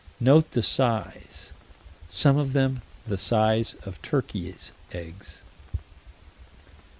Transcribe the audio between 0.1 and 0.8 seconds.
Note the